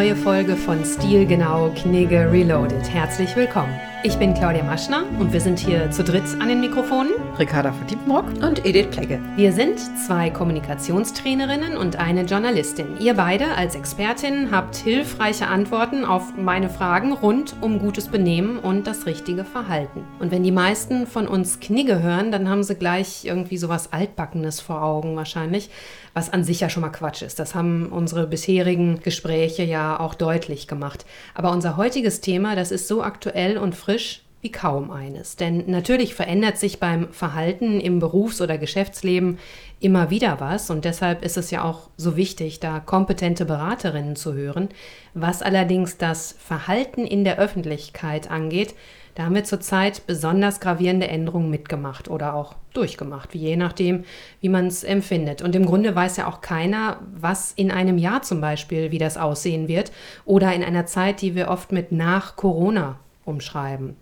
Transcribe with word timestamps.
neue 0.00 0.16
Folge 0.16 0.56
von 0.56 0.82
Stil 0.82 1.26
genau 1.26 1.70
Knigge 1.76 2.32
Reloaded. 2.32 2.90
Herzlich 2.90 3.36
willkommen. 3.36 3.78
Ich 4.02 4.16
bin 4.16 4.32
Claudia 4.32 4.62
Maschner 4.62 5.04
und 5.18 5.30
wir 5.34 5.42
sind 5.42 5.58
hier 5.58 5.90
zu 5.90 6.02
dritt 6.02 6.24
an 6.40 6.48
den 6.48 6.60
Mikrofonen. 6.60 7.12
Ricarda 7.38 7.70
von 7.70 7.86
Diepenbrock 7.86 8.24
und 8.42 8.64
Edith 8.64 8.86
Plegge. 8.90 9.20
Wir 9.36 9.52
sind 9.52 9.78
zwei 10.06 10.30
Kommunikationstrainerinnen 10.30 11.76
und 11.76 11.96
eine 11.96 12.22
Journalistin. 12.24 12.96
Ihr 12.98 13.12
beide 13.12 13.54
als 13.56 13.74
Expertinnen 13.74 14.52
habt 14.52 14.76
hilfreiche 14.76 15.48
Antworten 15.48 16.06
auf 16.06 16.34
meine 16.34 16.70
Fragen 16.70 17.12
rund 17.12 17.54
um 17.60 17.78
gutes 17.78 18.08
Benehmen 18.08 18.58
und 18.58 18.86
das 18.86 19.04
richtige 19.04 19.44
Verhalten. 19.44 20.02
Und 20.18 20.30
wenn 20.30 20.44
die 20.44 20.50
meisten 20.50 21.06
von 21.06 21.28
uns 21.28 21.60
Knigge 21.60 22.02
hören, 22.02 22.32
dann 22.32 22.48
haben 22.48 22.62
sie 22.62 22.76
gleich 22.76 23.26
irgendwie 23.26 23.58
sowas 23.58 23.92
Altbackenes 23.92 24.62
vor 24.62 24.82
Augen 24.82 25.14
wahrscheinlich, 25.14 25.68
was 26.14 26.32
an 26.32 26.42
sich 26.42 26.60
ja 26.60 26.70
schon 26.70 26.80
mal 26.80 26.88
Quatsch 26.88 27.20
ist. 27.20 27.38
Das 27.38 27.54
haben 27.54 27.86
unsere 27.92 28.26
bisherigen 28.26 29.00
Gespräche 29.02 29.62
ja 29.62 30.00
auch 30.00 30.14
deutlich 30.14 30.66
gemacht. 30.66 31.04
Aber 31.34 31.52
unser 31.52 31.76
heutiges 31.76 32.22
Thema, 32.22 32.56
das 32.56 32.72
ist 32.72 32.88
so 32.88 33.02
aktuell 33.02 33.58
und 33.58 33.74
frisch, 33.74 33.89
frisch 33.90 34.22
wie 34.40 34.52
kaum 34.52 34.90
eines. 34.90 35.36
Denn 35.36 35.64
natürlich 35.66 36.14
verändert 36.14 36.56
sich 36.56 36.80
beim 36.80 37.12
Verhalten 37.12 37.80
im 37.80 37.98
Berufs- 37.98 38.40
oder 38.40 38.56
Geschäftsleben 38.56 39.38
immer 39.80 40.10
wieder 40.10 40.40
was 40.40 40.70
und 40.70 40.84
deshalb 40.84 41.24
ist 41.24 41.36
es 41.36 41.50
ja 41.50 41.64
auch 41.64 41.90
so 41.96 42.16
wichtig, 42.16 42.60
da 42.60 42.80
kompetente 42.80 43.44
Beraterinnen 43.44 44.16
zu 44.16 44.32
hören. 44.32 44.68
Was 45.12 45.42
allerdings 45.42 45.98
das 45.98 46.36
Verhalten 46.38 47.04
in 47.04 47.24
der 47.24 47.38
Öffentlichkeit 47.38 48.30
angeht, 48.30 48.74
da 49.14 49.24
haben 49.24 49.34
wir 49.34 49.44
zurzeit 49.44 50.06
besonders 50.06 50.60
gravierende 50.60 51.08
Änderungen 51.08 51.50
mitgemacht 51.50 52.08
oder 52.08 52.34
auch 52.34 52.54
durchgemacht, 52.72 53.34
je 53.34 53.56
nachdem, 53.56 54.04
wie 54.40 54.48
man 54.48 54.68
es 54.68 54.84
empfindet. 54.84 55.42
Und 55.42 55.56
im 55.56 55.66
Grunde 55.66 55.94
weiß 55.94 56.16
ja 56.16 56.28
auch 56.28 56.40
keiner, 56.40 57.00
was 57.12 57.52
in 57.52 57.70
einem 57.72 57.98
Jahr 57.98 58.22
zum 58.22 58.40
Beispiel, 58.40 58.92
wie 58.92 58.98
das 58.98 59.18
aussehen 59.18 59.66
wird 59.66 59.90
oder 60.24 60.54
in 60.54 60.62
einer 60.62 60.86
Zeit, 60.86 61.20
die 61.20 61.34
wir 61.34 61.48
oft 61.48 61.72
mit 61.72 61.90
nach 61.90 62.36
Corona 62.36 62.98
umschreiben. 63.30 63.96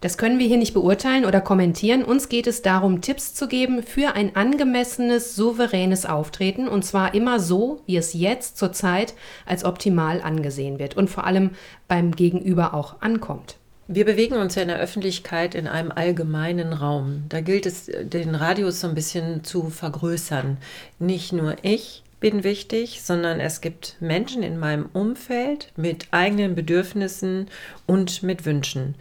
Das 0.00 0.16
können 0.16 0.38
wir 0.38 0.46
hier 0.46 0.56
nicht 0.56 0.72
beurteilen 0.72 1.26
oder 1.26 1.42
kommentieren. 1.42 2.02
Uns 2.02 2.30
geht 2.30 2.46
es 2.46 2.62
darum, 2.62 3.02
Tipps 3.02 3.34
zu 3.34 3.48
geben 3.48 3.82
für 3.82 4.14
ein 4.14 4.34
angemessenes, 4.34 5.36
souveränes 5.36 6.06
Auftreten 6.06 6.68
und 6.68 6.86
zwar 6.86 7.12
immer 7.14 7.38
so, 7.38 7.82
wie 7.84 7.98
es 7.98 8.14
jetzt 8.14 8.56
zurzeit 8.56 9.12
als 9.44 9.64
optimal 9.64 10.22
angesehen 10.22 10.78
wird 10.78 10.96
und 10.96 11.10
vor 11.10 11.24
allem 11.26 11.50
beim 11.86 12.12
Gegenüber 12.12 12.72
auch 12.72 13.02
ankommt. 13.02 13.56
Wir 13.88 14.04
bewegen 14.04 14.36
uns 14.36 14.54
ja 14.54 14.62
in 14.62 14.68
der 14.68 14.78
Öffentlichkeit 14.78 15.54
in 15.54 15.66
einem 15.66 15.90
allgemeinen 15.90 16.72
Raum. 16.72 17.24
Da 17.28 17.40
gilt 17.40 17.66
es, 17.66 17.86
den 17.86 18.36
Radius 18.36 18.80
so 18.80 18.86
ein 18.86 18.94
bisschen 18.94 19.42
zu 19.44 19.68
vergrößern. 19.68 20.58
Nicht 20.98 21.32
nur 21.32 21.56
ich, 21.62 22.04
bin 22.20 22.44
wichtig, 22.44 23.02
sondern 23.02 23.40
es 23.40 23.60
gibt 23.60 23.96
Menschen 24.00 24.42
in 24.42 24.58
meinem 24.58 24.86
Umfeld 24.92 25.72
mit 25.76 26.06
eigenen 26.10 26.54
Bedürfnissen 26.54 27.48
und 27.86 28.22
mit 28.22 28.44
Wünschen. 28.44 28.94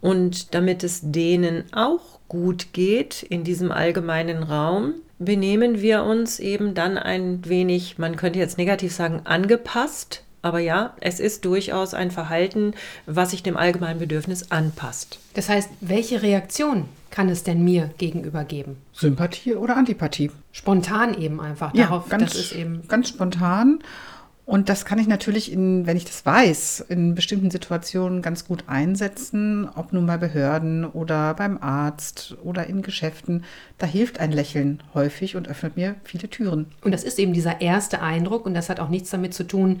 Und 0.00 0.54
damit 0.54 0.84
es 0.84 1.00
denen 1.02 1.64
auch 1.72 2.20
gut 2.28 2.72
geht 2.72 3.22
in 3.22 3.44
diesem 3.44 3.72
allgemeinen 3.72 4.42
Raum, 4.42 4.94
benehmen 5.18 5.80
wir 5.80 6.04
uns 6.04 6.38
eben 6.38 6.74
dann 6.74 6.98
ein 6.98 7.44
wenig, 7.46 7.98
man 7.98 8.16
könnte 8.16 8.38
jetzt 8.38 8.58
negativ 8.58 8.92
sagen, 8.92 9.22
angepasst. 9.24 10.22
Aber 10.42 10.60
ja, 10.60 10.94
es 11.00 11.18
ist 11.18 11.44
durchaus 11.44 11.94
ein 11.94 12.10
Verhalten, 12.10 12.74
was 13.06 13.30
sich 13.30 13.42
dem 13.42 13.56
allgemeinen 13.56 13.98
Bedürfnis 13.98 14.50
anpasst. 14.50 15.18
Das 15.34 15.48
heißt, 15.48 15.70
welche 15.80 16.22
Reaktion 16.22 16.88
kann 17.16 17.30
es 17.30 17.44
denn 17.44 17.64
mir 17.64 17.88
gegenüber 17.96 18.44
geben? 18.44 18.76
Sympathie 18.92 19.54
oder 19.54 19.78
Antipathie? 19.78 20.30
Spontan 20.52 21.14
eben 21.18 21.40
einfach. 21.40 21.72
Ja, 21.72 21.86
Darauf, 21.86 22.10
ganz, 22.10 22.24
das 22.24 22.34
ist 22.36 22.52
eben 22.52 22.86
ganz 22.88 23.08
spontan. 23.08 23.78
Und 24.46 24.68
das 24.68 24.84
kann 24.84 25.00
ich 25.00 25.08
natürlich, 25.08 25.50
in, 25.50 25.86
wenn 25.88 25.96
ich 25.96 26.04
das 26.04 26.24
weiß, 26.24 26.86
in 26.88 27.16
bestimmten 27.16 27.50
Situationen 27.50 28.22
ganz 28.22 28.46
gut 28.46 28.62
einsetzen, 28.68 29.68
ob 29.74 29.92
nun 29.92 30.06
bei 30.06 30.16
Behörden 30.18 30.84
oder 30.84 31.34
beim 31.34 31.58
Arzt 31.60 32.36
oder 32.44 32.68
in 32.68 32.82
Geschäften. 32.82 33.44
Da 33.76 33.86
hilft 33.86 34.20
ein 34.20 34.30
Lächeln 34.30 34.84
häufig 34.94 35.34
und 35.34 35.48
öffnet 35.48 35.76
mir 35.76 35.96
viele 36.04 36.30
Türen. 36.30 36.66
Und 36.82 36.92
das 36.92 37.02
ist 37.02 37.18
eben 37.18 37.32
dieser 37.32 37.60
erste 37.60 38.00
Eindruck 38.00 38.46
und 38.46 38.54
das 38.54 38.68
hat 38.68 38.78
auch 38.78 38.88
nichts 38.88 39.10
damit 39.10 39.34
zu 39.34 39.44
tun, 39.44 39.80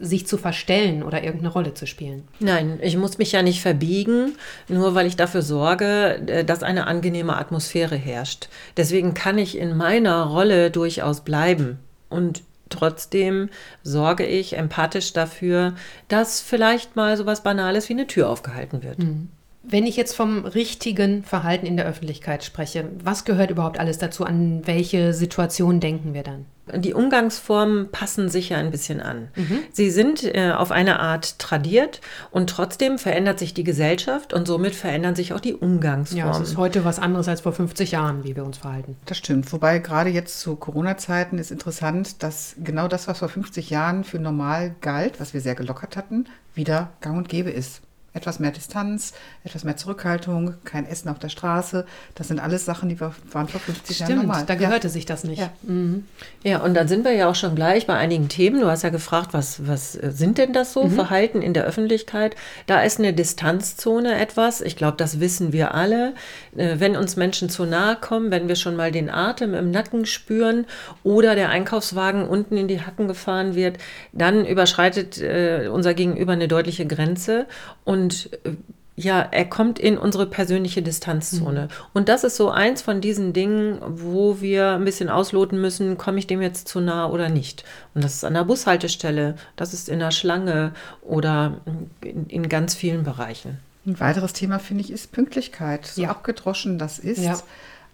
sich 0.00 0.26
zu 0.26 0.38
verstellen 0.38 1.02
oder 1.02 1.22
irgendeine 1.22 1.52
Rolle 1.52 1.74
zu 1.74 1.86
spielen. 1.86 2.24
Nein, 2.40 2.78
ich 2.80 2.96
muss 2.96 3.18
mich 3.18 3.32
ja 3.32 3.42
nicht 3.42 3.60
verbiegen, 3.60 4.32
nur 4.68 4.94
weil 4.94 5.06
ich 5.06 5.16
dafür 5.16 5.42
sorge, 5.42 6.22
äh, 6.26 6.42
dass 6.42 6.62
eine 6.62 6.86
angenehme 6.86 7.36
Atmosphäre 7.36 7.96
herrscht. 7.96 8.48
Deswegen 8.78 9.12
kann 9.12 9.36
ich 9.36 9.58
in 9.58 9.76
meiner 9.76 10.24
Rolle 10.24 10.70
durchaus 10.70 11.20
bleiben. 11.20 11.80
Und 12.08 12.42
Trotzdem 12.68 13.48
sorge 13.82 14.26
ich 14.26 14.56
empathisch 14.56 15.12
dafür, 15.12 15.74
dass 16.08 16.40
vielleicht 16.40 16.96
mal 16.96 17.16
so 17.16 17.26
was 17.26 17.42
Banales 17.42 17.88
wie 17.88 17.94
eine 17.94 18.06
Tür 18.06 18.28
aufgehalten 18.28 18.82
wird. 18.82 18.98
Mhm. 18.98 19.28
Wenn 19.68 19.84
ich 19.84 19.96
jetzt 19.96 20.14
vom 20.14 20.44
richtigen 20.44 21.24
Verhalten 21.24 21.66
in 21.66 21.76
der 21.76 21.86
Öffentlichkeit 21.86 22.44
spreche, 22.44 22.88
was 23.02 23.24
gehört 23.24 23.50
überhaupt 23.50 23.80
alles 23.80 23.98
dazu? 23.98 24.24
An 24.24 24.64
welche 24.64 25.12
Situation 25.12 25.80
denken 25.80 26.14
wir 26.14 26.22
dann? 26.22 26.46
Die 26.74 26.94
Umgangsformen 26.94 27.90
passen 27.90 28.28
sich 28.28 28.48
ja 28.50 28.58
ein 28.58 28.72
bisschen 28.72 29.00
an. 29.00 29.28
Mhm. 29.36 29.60
Sie 29.72 29.90
sind 29.90 30.24
äh, 30.24 30.52
auf 30.52 30.72
eine 30.72 30.98
Art 30.98 31.38
tradiert 31.38 32.00
und 32.32 32.50
trotzdem 32.50 32.98
verändert 32.98 33.38
sich 33.38 33.54
die 33.54 33.62
Gesellschaft 33.62 34.32
und 34.32 34.46
somit 34.46 34.74
verändern 34.74 35.14
sich 35.14 35.32
auch 35.32 35.40
die 35.40 35.54
Umgangsformen. 35.54 36.32
Ja, 36.32 36.40
es 36.40 36.50
ist 36.50 36.56
heute 36.56 36.84
was 36.84 36.98
anderes 36.98 37.28
als 37.28 37.40
vor 37.40 37.52
50 37.52 37.92
Jahren, 37.92 38.24
wie 38.24 38.34
wir 38.34 38.44
uns 38.44 38.58
verhalten. 38.58 38.96
Das 39.06 39.18
stimmt. 39.18 39.52
Wobei 39.52 39.78
gerade 39.78 40.10
jetzt 40.10 40.40
zu 40.40 40.56
Corona-Zeiten 40.56 41.38
ist 41.38 41.52
interessant, 41.52 42.22
dass 42.22 42.56
genau 42.62 42.88
das, 42.88 43.06
was 43.06 43.18
vor 43.18 43.28
50 43.28 43.70
Jahren 43.70 44.02
für 44.02 44.18
normal 44.18 44.74
galt, 44.80 45.20
was 45.20 45.34
wir 45.34 45.40
sehr 45.40 45.54
gelockert 45.54 45.96
hatten, 45.96 46.26
wieder 46.54 46.90
gang 47.00 47.16
und 47.16 47.28
gäbe 47.28 47.50
ist 47.50 47.82
etwas 48.16 48.40
mehr 48.40 48.50
Distanz, 48.50 49.12
etwas 49.44 49.62
mehr 49.62 49.76
Zurückhaltung, 49.76 50.54
kein 50.64 50.86
Essen 50.86 51.08
auf 51.08 51.18
der 51.18 51.28
Straße. 51.28 51.86
Das 52.14 52.28
sind 52.28 52.40
alles 52.40 52.64
Sachen, 52.64 52.88
die 52.88 52.98
waren 52.98 53.12
vor 53.28 53.46
50 53.46 53.94
Stimmt, 53.94 54.10
Jahren 54.10 54.26
normal. 54.26 54.44
Da 54.46 54.54
gehörte 54.54 54.88
ja. 54.88 54.92
sich 54.92 55.04
das 55.06 55.24
nicht. 55.24 55.38
Ja. 55.40 55.50
Mhm. 55.62 56.04
ja, 56.42 56.60
und 56.60 56.74
dann 56.74 56.88
sind 56.88 57.04
wir 57.04 57.12
ja 57.12 57.28
auch 57.28 57.34
schon 57.34 57.54
gleich 57.54 57.86
bei 57.86 57.94
einigen 57.94 58.28
Themen. 58.28 58.60
Du 58.60 58.66
hast 58.68 58.82
ja 58.82 58.88
gefragt, 58.88 59.28
was, 59.32 59.66
was 59.66 59.92
sind 59.92 60.38
denn 60.38 60.52
das 60.52 60.72
so, 60.72 60.84
mhm. 60.84 60.92
Verhalten 60.92 61.42
in 61.42 61.52
der 61.52 61.64
Öffentlichkeit? 61.64 62.34
Da 62.66 62.82
ist 62.82 62.98
eine 62.98 63.12
Distanzzone 63.12 64.18
etwas. 64.18 64.62
Ich 64.62 64.76
glaube, 64.76 64.96
das 64.96 65.20
wissen 65.20 65.52
wir 65.52 65.74
alle. 65.74 66.14
Äh, 66.56 66.76
wenn 66.78 66.96
uns 66.96 67.16
Menschen 67.16 67.50
zu 67.50 67.66
nahe 67.66 67.96
kommen, 67.96 68.30
wenn 68.30 68.48
wir 68.48 68.56
schon 68.56 68.76
mal 68.76 68.90
den 68.90 69.10
Atem 69.10 69.54
im 69.54 69.70
Nacken 69.70 70.06
spüren 70.06 70.66
oder 71.02 71.34
der 71.34 71.50
Einkaufswagen 71.50 72.26
unten 72.26 72.56
in 72.56 72.68
die 72.68 72.80
Hacken 72.80 73.08
gefahren 73.08 73.54
wird, 73.54 73.76
dann 74.12 74.46
überschreitet 74.46 75.20
äh, 75.20 75.68
unser 75.70 75.92
Gegenüber 75.92 76.32
eine 76.32 76.48
deutliche 76.48 76.86
Grenze. 76.86 77.46
Und 77.84 78.05
und 78.06 78.30
äh, 78.44 78.52
ja, 78.98 79.20
er 79.20 79.44
kommt 79.44 79.78
in 79.78 79.98
unsere 79.98 80.26
persönliche 80.26 80.80
Distanzzone. 80.80 81.64
Mhm. 81.64 81.68
Und 81.92 82.08
das 82.08 82.24
ist 82.24 82.36
so 82.36 82.50
eins 82.50 82.80
von 82.80 83.02
diesen 83.02 83.34
Dingen, 83.34 83.78
wo 83.86 84.40
wir 84.40 84.70
ein 84.70 84.86
bisschen 84.86 85.10
ausloten 85.10 85.60
müssen, 85.60 85.98
komme 85.98 86.18
ich 86.18 86.26
dem 86.26 86.40
jetzt 86.40 86.66
zu 86.68 86.80
nah 86.80 87.10
oder 87.10 87.28
nicht. 87.28 87.64
Und 87.94 88.04
das 88.04 88.14
ist 88.14 88.24
an 88.24 88.32
der 88.32 88.44
Bushaltestelle, 88.44 89.34
das 89.56 89.74
ist 89.74 89.90
in 89.90 89.98
der 89.98 90.12
Schlange 90.12 90.72
oder 91.02 91.60
in, 92.00 92.26
in 92.28 92.48
ganz 92.48 92.74
vielen 92.74 93.02
Bereichen. 93.02 93.58
Ein 93.84 94.00
weiteres 94.00 94.32
Thema, 94.32 94.58
finde 94.58 94.84
ich, 94.84 94.90
ist 94.90 95.12
Pünktlichkeit. 95.12 95.86
So 95.86 96.02
ja. 96.02 96.08
abgedroschen 96.08 96.78
das 96.78 96.98
ist. 96.98 97.22
Ja. 97.22 97.38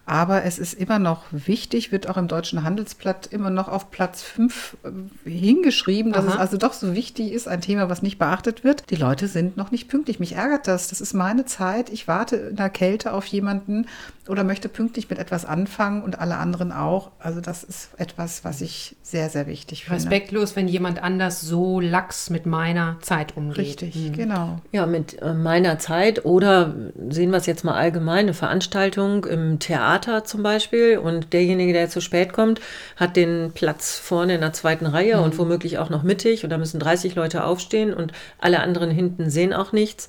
Aber 0.05 0.45
es 0.45 0.59
ist 0.59 0.75
immer 0.75 0.99
noch 0.99 1.25
wichtig, 1.31 1.93
wird 1.93 2.09
auch 2.09 2.17
im 2.17 2.27
Deutschen 2.27 2.65
Handelsblatt 2.65 3.29
immer 3.29 3.51
noch 3.51 3.69
auf 3.69 3.93
Platz 3.93 4.23
5 4.23 4.77
äh, 4.83 5.31
hingeschrieben, 5.31 6.13
dass 6.13 6.27
Aha. 6.27 6.35
es 6.35 6.41
also 6.41 6.57
doch 6.57 6.73
so 6.73 6.95
wichtig 6.95 7.33
ist, 7.33 7.47
ein 7.47 7.61
Thema, 7.61 7.89
was 7.89 8.03
nicht 8.03 8.19
beachtet 8.19 8.65
wird. 8.65 8.91
Die 8.91 8.97
Leute 8.97 9.29
sind 9.29 9.57
noch 9.57 9.71
nicht 9.71 9.89
pünktlich. 9.89 10.19
Mich 10.19 10.35
ärgert 10.35 10.67
das. 10.67 10.89
Das 10.89 11.01
ist 11.01 11.15
meine 11.15 11.45
Zeit. 11.45 11.89
Ich 11.89 12.09
warte 12.09 12.37
in 12.37 12.57
der 12.57 12.69
Kälte 12.69 13.13
auf 13.13 13.27
jemanden 13.27 13.87
oder 14.29 14.43
möchte 14.43 14.69
pünktlich 14.69 15.09
mit 15.09 15.19
etwas 15.19 15.45
anfangen 15.45 16.03
und 16.03 16.19
alle 16.19 16.37
anderen 16.37 16.73
auch. 16.73 17.13
Also 17.21 17.41
das 17.41 17.63
ist 17.63 17.91
etwas, 17.97 18.45
was 18.45 18.61
ich 18.61 18.97
sehr, 19.03 19.29
sehr 19.31 19.47
wichtig 19.47 19.85
finde. 19.85 19.99
Respektlos, 19.99 20.57
wenn 20.57 20.67
jemand 20.67 21.03
anders 21.03 21.41
so 21.41 21.81
lax 21.81 22.29
mit 22.29 22.45
meiner 22.45 22.99
Zeit 23.03 23.37
umgeht. 23.37 23.59
Richtig, 23.59 23.95
mhm. 23.95 24.13
genau. 24.13 24.59
Ja, 24.73 24.87
mit 24.87 25.23
äh, 25.23 25.33
meiner 25.33 25.79
Zeit 25.79 26.25
oder 26.25 26.75
sehen 27.09 27.31
wir 27.31 27.39
es 27.39 27.47
jetzt 27.47 27.65
mal 27.65 27.75
allgemein, 27.75 28.21
eine 28.21 28.35
Veranstaltung 28.35 29.25
im 29.25 29.59
Theater 29.59 29.92
zum 30.25 30.43
Beispiel 30.43 30.99
und 30.99 31.33
derjenige, 31.33 31.73
der 31.73 31.89
zu 31.89 32.01
spät 32.01 32.33
kommt, 32.33 32.61
hat 32.97 33.17
den 33.17 33.53
Platz 33.55 33.99
vorne 33.99 34.35
in 34.35 34.41
der 34.41 34.53
zweiten 34.53 34.87
Reihe 34.87 35.17
mhm. 35.17 35.25
und 35.25 35.39
womöglich 35.39 35.79
auch 35.79 35.91
noch 35.91 36.03
mittig 36.03 36.45
und 36.45 36.51
da 36.51 36.59
müssen 36.59 36.81
30 36.81 37.15
Leute 37.15 37.45
aufstehen 37.45 37.93
und 37.93 38.13
alle 38.39 38.61
anderen 38.61 38.91
hinten 38.91 39.31
sehen 39.31 39.53
auch 39.53 39.73
nichts 39.73 40.09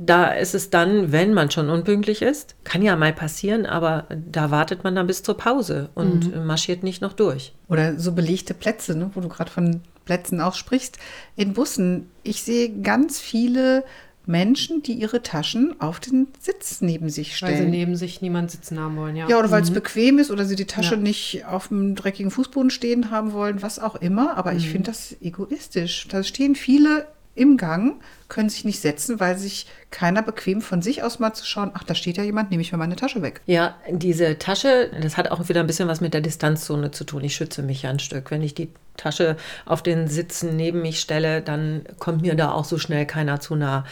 da 0.00 0.28
ist 0.28 0.54
es 0.54 0.70
dann, 0.70 1.10
wenn 1.10 1.34
man 1.34 1.50
schon 1.50 1.68
unpünktlich 1.68 2.22
ist, 2.22 2.54
kann 2.62 2.82
ja 2.82 2.94
mal 2.94 3.12
passieren, 3.12 3.66
aber 3.66 4.06
da 4.30 4.52
wartet 4.52 4.84
man 4.84 4.94
dann 4.94 5.08
bis 5.08 5.24
zur 5.24 5.36
Pause 5.36 5.90
und 5.96 6.34
mhm. 6.34 6.46
marschiert 6.46 6.84
nicht 6.84 7.02
noch 7.02 7.12
durch. 7.12 7.52
Oder 7.68 7.98
so 7.98 8.12
belegte 8.12 8.54
Plätze, 8.54 8.96
ne, 8.96 9.10
wo 9.14 9.20
du 9.20 9.28
gerade 9.28 9.50
von 9.50 9.80
Plätzen 10.04 10.40
auch 10.40 10.54
sprichst. 10.54 10.98
In 11.34 11.52
Bussen, 11.52 12.08
ich 12.22 12.44
sehe 12.44 12.80
ganz 12.80 13.18
viele 13.18 13.82
Menschen, 14.28 14.82
die 14.82 14.92
ihre 14.92 15.22
Taschen 15.22 15.80
auf 15.80 16.00
den 16.00 16.28
Sitz 16.38 16.82
neben 16.82 17.08
sich 17.08 17.36
stellen. 17.36 17.54
Weil 17.54 17.62
sie 17.62 17.70
neben 17.70 17.96
sich 17.96 18.20
niemand 18.20 18.50
sitzen 18.50 18.78
haben 18.78 18.96
wollen, 18.96 19.16
ja. 19.16 19.26
Ja, 19.28 19.38
oder 19.38 19.50
weil 19.50 19.62
es 19.62 19.70
mhm. 19.70 19.74
bequem 19.74 20.18
ist 20.18 20.30
oder 20.30 20.44
sie 20.44 20.54
die 20.54 20.66
Tasche 20.66 20.96
ja. 20.96 21.00
nicht 21.00 21.46
auf 21.46 21.68
dem 21.68 21.94
dreckigen 21.94 22.30
Fußboden 22.30 22.70
stehen 22.70 23.10
haben 23.10 23.32
wollen, 23.32 23.62
was 23.62 23.78
auch 23.78 23.96
immer. 23.96 24.36
Aber 24.36 24.52
mhm. 24.52 24.58
ich 24.58 24.68
finde 24.68 24.90
das 24.90 25.16
egoistisch. 25.22 26.06
Da 26.08 26.22
stehen 26.22 26.54
viele 26.54 27.06
im 27.38 27.56
Gang, 27.56 28.00
können 28.28 28.48
sich 28.48 28.64
nicht 28.64 28.80
setzen, 28.80 29.20
weil 29.20 29.38
sich 29.38 29.66
keiner 29.90 30.22
bequem 30.22 30.60
von 30.60 30.82
sich 30.82 31.02
aus 31.02 31.18
mal 31.18 31.32
zu 31.32 31.46
schauen, 31.46 31.70
ach, 31.74 31.84
da 31.84 31.94
steht 31.94 32.16
ja 32.18 32.22
jemand, 32.22 32.50
nehme 32.50 32.60
ich 32.60 32.72
mir 32.72 32.78
meine 32.78 32.96
Tasche 32.96 33.22
weg. 33.22 33.40
Ja, 33.46 33.76
diese 33.90 34.38
Tasche, 34.38 34.90
das 35.00 35.16
hat 35.16 35.30
auch 35.30 35.48
wieder 35.48 35.60
ein 35.60 35.66
bisschen 35.66 35.88
was 35.88 36.00
mit 36.00 36.14
der 36.14 36.20
Distanzzone 36.20 36.90
zu 36.90 37.04
tun. 37.04 37.24
Ich 37.24 37.36
schütze 37.36 37.62
mich 37.62 37.82
ja 37.82 37.90
ein 37.90 37.98
Stück. 37.98 38.30
Wenn 38.30 38.42
ich 38.42 38.54
die 38.54 38.70
Tasche 38.96 39.36
auf 39.64 39.82
den 39.82 40.08
Sitzen 40.08 40.56
neben 40.56 40.82
mich 40.82 41.00
stelle, 41.00 41.40
dann 41.40 41.84
kommt 41.98 42.22
mir 42.22 42.34
da 42.34 42.52
auch 42.52 42.64
so 42.64 42.78
schnell 42.78 43.06
keiner 43.06 43.40
zu 43.40 43.54
nah. 43.54 43.84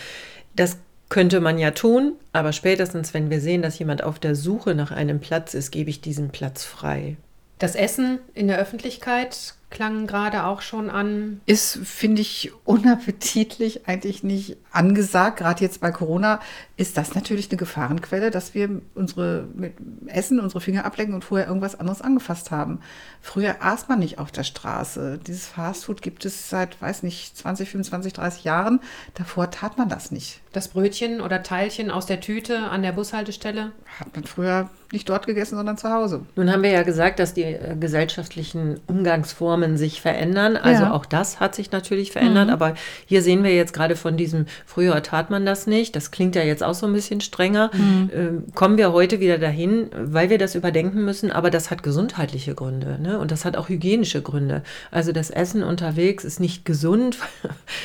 Das 0.55 0.77
könnte 1.09 1.41
man 1.41 1.59
ja 1.59 1.71
tun, 1.71 2.15
aber 2.33 2.53
spätestens, 2.53 3.15
wenn 3.15 3.31
wir 3.31 3.41
sehen, 3.41 3.63
dass 3.63 3.79
jemand 3.79 4.03
auf 4.03 4.19
der 4.19 4.35
Suche 4.35 4.75
nach 4.75 4.91
einem 4.91 5.21
Platz 5.21 5.55
ist, 5.55 5.71
gebe 5.71 5.89
ich 5.89 6.01
diesen 6.01 6.31
Platz 6.31 6.65
frei. 6.65 7.17
Das 7.59 7.75
Essen 7.75 8.19
in 8.35 8.49
der 8.49 8.59
Öffentlichkeit 8.59 9.55
klang 9.71 10.07
gerade 10.07 10.45
auch 10.45 10.61
schon 10.61 10.91
an. 10.91 11.41
Ist, 11.47 11.79
finde 11.85 12.23
ich, 12.23 12.53
unappetitlich, 12.65 13.89
eigentlich 13.89 14.23
nicht 14.23 14.57
angesagt. 14.71 15.39
Gerade 15.39 15.63
jetzt 15.63 15.81
bei 15.81 15.91
Corona 15.91 16.41
ist 16.77 16.97
das 16.97 17.15
natürlich 17.15 17.51
eine 17.51 17.57
Gefahrenquelle, 17.57 18.31
dass 18.31 18.55
wir 18.55 18.81
unsere 18.95 19.49
mit 19.55 19.75
Essen, 20.07 20.41
unsere 20.41 20.61
Finger 20.61 20.85
ablecken 20.85 21.15
und 21.15 21.25
vorher 21.25 21.49
irgendwas 21.49 21.79
anderes 21.79 22.01
angefasst 22.01 22.51
haben. 22.51 22.81
Früher 23.21 23.57
aß 23.61 23.89
man 23.89 23.99
nicht 23.99 24.19
auf 24.19 24.31
der 24.31 24.45
Straße. 24.45 25.19
Dieses 25.27 25.47
Fastfood 25.47 26.01
gibt 26.01 26.25
es 26.25 26.49
seit, 26.49 26.81
weiß 26.81 27.03
nicht, 27.03 27.37
20, 27.37 27.69
25, 27.71 28.13
30 28.13 28.45
Jahren. 28.45 28.81
Davor 29.15 29.51
tat 29.51 29.79
man 29.79 29.89
das 29.89 30.11
nicht. 30.11 30.41
Das 30.53 30.69
Brötchen 30.69 31.21
oder 31.21 31.43
Teilchen 31.43 31.91
aus 31.91 32.07
der 32.07 32.21
Tüte 32.21 32.59
an 32.59 32.83
der 32.83 32.93
Bushaltestelle? 32.93 33.73
Hat 33.99 34.15
man 34.15 34.25
früher 34.25 34.71
nicht 34.93 35.09
dort 35.09 35.27
gegessen, 35.27 35.57
sondern 35.57 35.77
zu 35.77 35.91
Hause. 35.91 36.23
Nun 36.37 36.53
haben 36.53 36.63
wir 36.63 36.71
ja 36.71 36.83
gesagt, 36.83 37.19
dass 37.19 37.35
die 37.35 37.43
äh, 37.43 37.77
gesellschaftlichen 37.79 38.79
Umgangsformen 38.87 39.77
sich 39.77 40.01
verändern. 40.01 40.57
Also 40.57 40.85
ja. 40.85 40.93
auch 40.93 41.07
das 41.07 41.41
hat 41.41 41.55
sich 41.55 41.73
natürlich 41.73 42.13
verändert. 42.13 42.47
Mhm. 42.47 42.53
Aber 42.53 42.75
hier 43.05 43.23
sehen 43.23 43.43
wir 43.43 43.55
jetzt 43.55 43.73
gerade 43.73 43.97
von 43.97 44.17
diesem, 44.17 44.47
früher 44.65 45.03
tat 45.03 45.31
man 45.31 45.45
das 45.45 45.67
nicht. 45.67 45.97
Das 45.97 46.11
klingt 46.13 46.37
ja 46.37 46.43
jetzt 46.43 46.63
auch 46.63 46.75
so 46.75 46.87
ein 46.87 46.93
bisschen 46.93 47.21
strenger. 47.21 47.71
Mhm. 47.73 48.11
Ähm, 48.15 48.45
kommen 48.55 48.79
wir 48.79 48.93
heute 48.93 49.19
wieder 49.19 49.39
dahin, 49.39 49.91
weil 49.97 50.31
wir 50.31 50.39
das 50.39 50.55
überdenken 50.55 51.05
müssen. 51.05 51.33
Aber 51.33 51.51
das 51.51 51.71
hat 51.71 51.83
gesundheitliche 51.83 52.55
Gründe. 52.55 52.99
Ne? 53.01 53.19
Und 53.19 53.33
das 53.33 53.45
hat 53.45 53.57
auch 53.57 53.69
hygienische 53.69 54.23
Gründe. 54.23 54.63
Also 54.93 55.11
das 55.11 55.31
Essen 55.31 55.65
unterwegs 55.65 56.25
ist 56.25 56.39
nicht 56.39 56.65
gesund. 56.65 57.19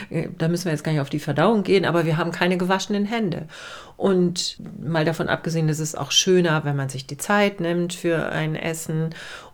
da 0.37 0.47
müssen 0.47 0.65
wir 0.65 0.71
jetzt 0.71 0.83
gar 0.83 0.91
nicht 0.91 1.01
auf 1.01 1.09
die 1.09 1.19
Verdauung 1.19 1.63
gehen. 1.63 1.85
Aber 1.85 2.05
wir 2.05 2.17
haben 2.17 2.31
keine 2.31 2.57
gewaschenen 2.57 3.05
Hände. 3.05 3.47
Und 4.01 4.57
mal 4.83 5.05
davon 5.05 5.29
abgesehen, 5.29 5.69
ist 5.69 5.77
es 5.77 5.93
auch 5.93 6.09
schöner, 6.09 6.65
wenn 6.65 6.75
man 6.75 6.89
sich 6.89 7.05
die 7.05 7.17
Zeit 7.17 7.59
nimmt 7.59 7.93
für 7.93 8.31
ein 8.31 8.55
Essen. 8.55 9.13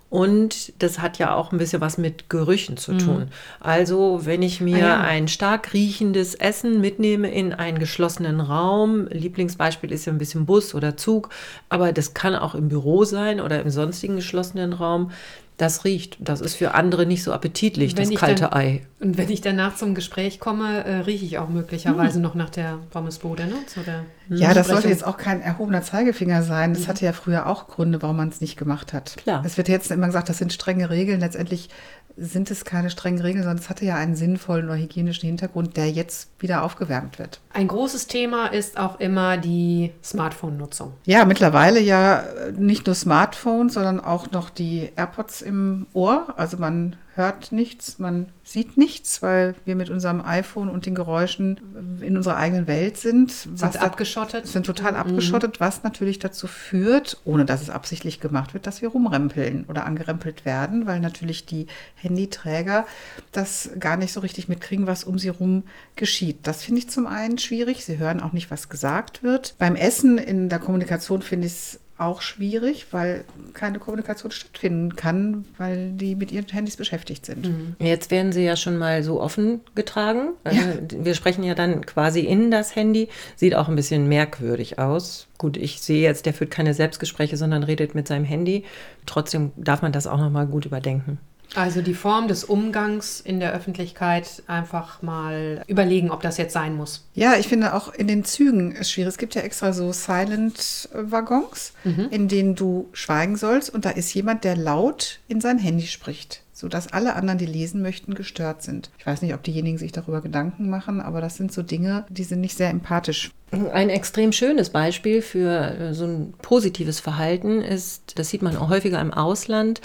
Und 0.10 0.72
das 0.82 1.00
hat 1.00 1.18
ja 1.18 1.36
auch 1.36 1.52
ein 1.52 1.58
bisschen 1.58 1.82
was 1.82 1.98
mit 1.98 2.30
Gerüchen 2.30 2.78
zu 2.78 2.94
mhm. 2.94 3.00
tun. 3.00 3.20
Mhm. 3.20 3.28
Also, 3.60 4.26
wenn 4.26 4.42
ich 4.42 4.62
mir 4.62 4.78
ah, 4.78 4.80
ja. 4.80 5.02
ein 5.02 5.28
stark 5.28 5.74
riechendes 5.74 6.34
Essen 6.34 6.80
mitnehme 6.80 7.30
in 7.30 7.52
einen 7.52 7.78
geschlossenen 7.78 8.40
Raum, 8.40 9.10
Lieblingsbeispiel 9.10 9.92
ist 9.92 10.06
ja 10.06 10.14
ein 10.14 10.18
bisschen 10.18 10.46
Bus 10.46 10.74
oder 10.74 10.96
Zug, 10.96 11.30
aber 11.68 11.92
das 11.92 12.14
kann 12.14 12.34
auch 12.34 12.56
im 12.56 12.70
Büro 12.70 13.04
sein 13.04 13.42
oder 13.42 13.62
im 13.62 13.70
sonstigen 13.70 14.16
geschlossenen 14.16 14.72
Raum, 14.72 15.12
das 15.58 15.86
riecht. 15.86 16.18
Das 16.20 16.40
ist 16.40 16.56
für 16.56 16.76
andere 16.76 17.06
nicht 17.08 17.24
so 17.24 17.34
appetitlich, 17.34 17.98
wenn 17.98 18.10
das 18.10 18.20
kalte 18.20 18.44
dann, 18.44 18.54
Ei. 18.54 18.86
Und 19.00 19.18
wenn 19.18 19.30
ich 19.30 19.42
danach 19.42 19.76
zum 19.76 19.96
Gespräch 19.96 20.40
komme, 20.40 20.84
äh, 20.84 20.98
rieche 20.98 21.26
ich 21.26 21.40
auch 21.40 21.50
möglicherweise 21.50 22.16
hm. 22.16 22.22
noch 22.22 22.36
nach 22.36 22.52
der 22.52 22.78
Pommesbude. 22.92 23.48
Ne? 23.48 23.56
Zu 23.66 23.82
der 23.82 24.06
ja, 24.30 24.54
das 24.54 24.68
sollte 24.68 24.90
jetzt 24.90 25.06
auch 25.06 25.18
kein 25.18 25.42
erhobener 25.42 25.82
Zeigefinger 25.82 26.44
sein. 26.44 26.74
Das 26.74 26.84
mhm. 26.84 26.88
hatte 26.88 27.06
ja 27.06 27.14
früher 27.14 27.48
auch 27.48 27.68
Gründe, 27.68 28.02
warum 28.02 28.18
man 28.18 28.30
es 28.30 28.42
nicht 28.42 28.58
gemacht 28.58 28.94
hat. 28.94 29.16
Klar. 29.18 29.42
Es 29.46 29.58
wird 29.58 29.70
jetzt 29.70 29.90
immer 29.90 30.08
gesagt, 30.08 30.30
das 30.30 30.38
sind 30.38 30.52
strenge 30.52 30.90
Regeln. 30.90 31.22
Letztendlich 31.22 31.70
sind 32.18 32.50
es 32.52 32.66
keine 32.66 32.90
strengen 32.90 33.22
Regeln, 33.22 33.44
sondern 33.44 33.60
es 33.64 33.70
hatte 33.70 33.86
ja 33.86 33.96
einen 33.96 34.16
sinnvollen 34.16 34.66
oder 34.66 34.78
hygienischen 34.78 35.28
Hintergrund, 35.28 35.78
der 35.78 35.92
jetzt 35.92 36.30
wieder 36.40 36.64
aufgewärmt 36.64 37.20
wird. 37.20 37.40
Ein 37.54 37.68
großes 37.68 38.08
Thema 38.08 38.48
ist 38.48 38.78
auch 38.78 39.00
immer 39.00 39.38
die 39.38 39.92
Smartphone-Nutzung. 40.04 40.94
Ja, 41.06 41.26
mittlerweile 41.26 41.80
ja 41.80 42.24
nicht 42.58 42.88
nur 42.88 42.96
Smartphones, 42.96 43.76
sondern 43.76 44.00
auch 44.00 44.32
noch 44.32 44.50
die 44.50 44.90
AirPods 44.96 45.42
im 45.42 45.86
Ohr. 45.94 46.34
Also 46.38 46.58
man 46.58 46.96
hört 47.18 47.52
nichts, 47.52 48.00
man 48.00 48.28
sieht 48.44 48.78
nichts, 48.78 49.22
weil 49.22 49.56
wir 49.66 49.76
mit 49.76 49.90
unserem 49.90 50.22
iPhone 50.22 50.70
und 50.70 50.86
den 50.86 50.96
Geräuschen 50.96 51.60
in 52.02 52.16
unserer 52.16 52.38
eigenen 52.38 52.68
Welt 52.68 52.98
sind. 52.98 53.32
Sind 53.32 53.82
abgeschottet? 53.82 54.48
Sind 54.48 54.66
total 54.66 54.94
mhm. 54.94 55.00
abgeschottet, 55.00 55.60
was 55.60 55.84
natürlich 55.84 56.20
dazu 56.20 56.48
führt, 56.48 57.20
ohne 57.26 57.44
dass 57.44 57.62
es 57.62 57.70
absichtlich 57.70 58.22
gemacht 58.22 58.54
wird, 58.54 58.68
dass 58.68 58.82
wir 58.82 58.90
rumrempeln 58.90 59.66
oder 59.68 59.86
angerempelt 59.86 60.46
werden, 60.46 60.86
weil 60.86 61.00
natürlich 61.00 61.46
die 61.46 61.68
Handyträger 61.96 62.86
das 63.32 63.72
gar 63.80 63.98
nicht 63.98 64.14
so 64.14 64.22
richtig 64.22 64.48
mitkriegen, 64.48 64.88
was 64.88 65.04
um 65.04 65.20
sie 65.20 65.28
herum 65.28 65.64
geschieht. 65.96 66.48
Das 66.48 66.64
finde 66.64 66.80
ich 66.80 66.90
zum 66.90 67.08
einen 67.08 67.38
schwierig. 67.38 67.84
Sie 67.84 67.98
hören 67.98 68.22
auch 68.22 68.32
nicht, 68.32 68.52
was 68.52 68.70
gesagt 68.70 69.24
wird. 69.24 69.56
Beim 69.58 69.76
Essen 69.76 70.18
in 70.18 70.48
der 70.48 70.60
Kommunikation 70.60 71.22
finde 71.22 71.48
ich 71.48 71.54
es 71.54 71.80
auch 71.98 72.22
schwierig, 72.22 72.88
weil 72.92 73.24
keine 73.54 73.80
Kommunikation 73.80 74.32
stattfinden 74.32 74.96
kann, 74.96 75.46
weil 75.58 75.92
die 75.92 76.16
mit 76.16 76.32
ihren 76.32 76.48
Handys 76.48 76.78
beschäftigt 76.78 77.26
sind. 77.26 77.48
Mhm. 77.48 77.76
Jetzt 77.80 78.12
werden 78.12 78.32
sie 78.32 78.44
ja 78.44 78.56
schon 78.56 78.78
mal 78.78 79.04
so 79.04 79.22
offen 79.22 79.62
getragen. 79.76 80.34
Ja. 80.46 80.52
Äh, 80.52 80.88
wir 80.92 81.16
sprechen 81.16 81.44
ja 81.44 81.56
dann 81.56 81.86
quasi 81.86 82.22
in 82.22 82.52
das 82.52 82.76
Handy. 82.76 83.10
Sieht 83.36 83.56
auch 83.56 83.68
ein 83.68 83.76
bisschen 83.76 84.08
merkwürdig 84.08 84.80
aus. 84.80 85.28
Gut, 85.38 85.58
ich 85.58 85.82
sehe 85.82 86.02
jetzt, 86.02 86.26
der 86.26 86.34
führt 86.34 86.52
keine 86.52 86.74
Selbstgespräche, 86.74 87.38
sondern 87.38 87.64
redet 87.64 87.96
mit 87.96 88.08
seinem 88.08 88.26
Handy. 88.26 88.64
Trotzdem 89.06 89.52
darf 89.56 89.82
man 89.82 89.92
das 89.92 90.08
auch 90.08 90.20
noch 90.20 90.32
mal 90.32 90.46
gut 90.46 90.66
überdenken. 90.66 91.20
Also 91.56 91.82
die 91.82 91.94
Form 91.94 92.28
des 92.28 92.44
Umgangs 92.44 93.22
in 93.22 93.40
der 93.40 93.54
Öffentlichkeit 93.54 94.44
einfach 94.48 95.02
mal 95.02 95.64
überlegen, 95.68 96.12
ob 96.12 96.22
das 96.22 96.38
jetzt 96.38 96.54
sein 96.54 96.76
muss. 96.76 97.06
Ja, 97.14 97.36
ich 97.36 97.48
finde 97.48 97.74
auch 97.74 97.94
in 97.94 98.08
den 98.08 98.26
Zügen 98.26 98.74
ist 98.74 98.92
schwierig. 98.92 99.10
Es 99.10 99.18
gibt 99.18 99.36
ja 99.36 99.42
extra 99.42 99.74
so 99.74 99.92
Silent-Waggons, 99.92 101.74
mhm. 101.84 102.08
in 102.12 102.28
denen 102.28 102.56
du 102.56 102.90
schweigen 102.94 103.38
sollst 103.38 103.74
und 103.74 103.86
da 103.86 103.92
ist 103.92 104.14
jemand, 104.14 104.44
der 104.44 104.56
laut 104.56 105.20
in 105.28 105.42
sein 105.42 105.58
Handy 105.58 105.88
spricht 105.88 106.42
sodass 106.58 106.92
alle 106.92 107.16
anderen, 107.16 107.38
die 107.38 107.46
lesen 107.46 107.84
möchten, 107.84 108.16
gestört 108.16 108.64
sind. 108.64 108.90
Ich 108.98 109.06
weiß 109.06 109.22
nicht, 109.22 109.36
ob 109.36 109.44
diejenigen 109.44 109.78
sich 109.78 109.92
darüber 109.92 110.22
Gedanken 110.22 110.72
machen, 110.72 111.02
aber 111.02 111.22
das 111.22 111.36
sind 111.36 111.52
so 111.52 111.62
Dinge, 111.62 112.08
die 112.10 112.24
sind 112.24 112.42
nicht 112.42 112.58
sehr 112.58 112.72
empathisch. 112.72 113.30
Ein 113.52 113.90
extrem 113.90 114.32
schönes 114.32 114.72
Beispiel 114.72 115.22
für 115.22 115.52
äh, 115.52 115.94
so 115.94 116.06
ein 116.06 116.34
positives 116.42 117.00
Verhalten 117.00 117.62
ist, 117.62 118.18
das 118.18 118.30
sieht 118.30 118.42
man 118.42 118.58
auch 118.58 118.70
häufiger 118.70 119.00
im 119.00 119.14
Ausland, 119.14 119.82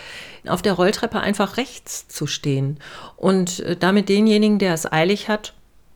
auf 0.46 0.62
der 0.62 0.72
Rolltreppe 0.72 1.20
einfach 1.20 1.58
rechts 1.58 2.08
zu 2.08 2.26
stehen 2.26 2.78
und 3.16 3.60
äh, 3.60 3.76
damit 3.76 4.08
denjenigen, 4.08 4.58
der 4.58 4.72
es 4.72 4.90
eilig 4.90 5.28
hat, 5.28 5.52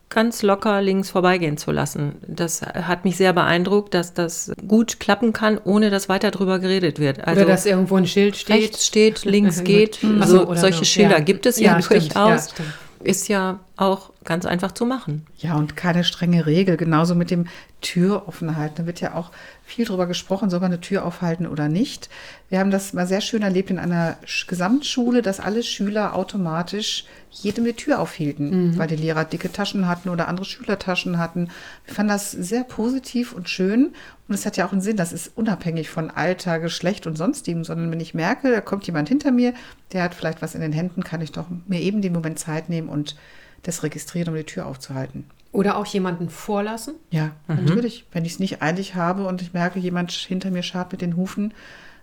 ganz 0.09 0.41
locker 0.41 0.81
links 0.81 1.09
vorbeigehen 1.09 1.57
zu 1.57 1.71
lassen. 1.71 2.15
Das 2.27 2.61
hat 2.61 3.03
mich 3.03 3.17
sehr 3.17 3.33
beeindruckt, 3.33 3.93
dass 3.93 4.13
das 4.13 4.51
gut 4.67 4.99
klappen 4.99 5.33
kann, 5.33 5.59
ohne 5.63 5.89
dass 5.89 6.07
weiter 6.07 6.31
drüber 6.31 6.59
geredet 6.59 6.99
wird. 6.99 7.27
Also 7.27 7.41
oder 7.41 7.51
dass 7.51 7.65
irgendwo 7.65 7.95
ein 7.97 8.07
Schild 8.07 8.37
steht. 8.37 8.55
Rechts 8.55 8.85
steht, 8.85 9.25
links 9.25 9.63
geht. 9.65 9.99
Also 10.19 10.53
solche 10.55 10.79
so. 10.79 10.85
Schilder 10.85 11.17
ja. 11.17 11.23
gibt 11.23 11.45
es 11.45 11.59
ja, 11.59 11.77
ja 11.77 11.87
durchaus. 11.87 12.49
Ja, 12.57 12.65
ist 13.03 13.27
ja 13.27 13.59
auch 13.75 14.11
ganz 14.27 14.45
einfach 14.45 14.73
zu 14.73 14.85
machen. 14.85 15.25
Ja, 15.37 15.55
und 15.55 15.77
keine 15.77 16.03
strenge 16.03 16.45
Regel. 16.45 16.75
Genauso 16.75 17.15
mit 17.15 17.31
dem 17.31 17.47
Türoffenhalten. 17.79 18.75
Da 18.75 18.85
wird 18.85 18.99
ja 18.99 19.15
auch 19.15 19.31
viel 19.63 19.85
drüber 19.85 20.05
gesprochen, 20.05 20.49
soll 20.49 20.59
man 20.59 20.71
eine 20.71 20.81
Tür 20.81 21.05
aufhalten 21.05 21.47
oder 21.47 21.69
nicht. 21.69 22.09
Wir 22.49 22.59
haben 22.59 22.69
das 22.69 22.91
mal 22.91 23.07
sehr 23.07 23.21
schön 23.21 23.41
erlebt 23.41 23.69
in 23.69 23.79
einer 23.79 24.17
Gesamtschule, 24.47 25.21
dass 25.21 25.39
alle 25.39 25.63
Schüler 25.63 26.13
automatisch 26.13 27.05
jedem 27.31 27.63
die 27.63 27.73
Tür 27.73 27.99
aufhielten, 27.99 28.71
mhm. 28.71 28.77
weil 28.77 28.87
die 28.87 28.97
Lehrer 28.97 29.23
dicke 29.23 29.49
Taschen 29.51 29.87
hatten 29.87 30.09
oder 30.09 30.27
andere 30.27 30.45
Schülertaschen 30.45 31.19
hatten. 31.19 31.49
Wir 31.85 31.95
fanden 31.95 32.11
das 32.11 32.31
sehr 32.31 32.65
positiv 32.65 33.31
und 33.31 33.47
schön. 33.47 33.93
Und 34.27 34.35
es 34.35 34.45
hat 34.45 34.57
ja 34.57 34.67
auch 34.67 34.73
einen 34.73 34.81
Sinn, 34.81 34.97
das 34.97 35.13
ist 35.13 35.31
unabhängig 35.37 35.89
von 35.89 36.11
Alter, 36.11 36.59
Geschlecht 36.59 37.07
und 37.07 37.17
sonstigem, 37.17 37.63
sondern 37.63 37.91
wenn 37.91 38.01
ich 38.01 38.13
merke, 38.13 38.51
da 38.51 38.59
kommt 38.59 38.85
jemand 38.87 39.07
hinter 39.07 39.31
mir, 39.31 39.53
der 39.93 40.03
hat 40.03 40.15
vielleicht 40.15 40.41
was 40.41 40.53
in 40.53 40.59
den 40.59 40.73
Händen, 40.73 41.01
kann 41.01 41.21
ich 41.21 41.31
doch 41.31 41.45
mir 41.67 41.79
eben 41.79 42.01
den 42.01 42.11
Moment 42.11 42.39
Zeit 42.39 42.67
nehmen 42.67 42.89
und 42.89 43.15
das 43.63 43.83
registrieren, 43.83 44.29
um 44.29 44.35
die 44.35 44.43
Tür 44.43 44.65
aufzuhalten. 44.65 45.25
Oder 45.51 45.77
auch 45.77 45.85
jemanden 45.85 46.29
vorlassen? 46.29 46.95
Ja, 47.09 47.31
mhm. 47.47 47.65
natürlich. 47.65 48.05
Wenn 48.11 48.25
ich 48.25 48.33
es 48.33 48.39
nicht 48.39 48.61
eilig 48.61 48.95
habe 48.95 49.25
und 49.25 49.41
ich 49.41 49.53
merke, 49.53 49.79
jemand 49.79 50.11
hinter 50.11 50.51
mir 50.51 50.63
scharrt 50.63 50.91
mit 50.91 51.01
den 51.01 51.15
Hufen, 51.15 51.53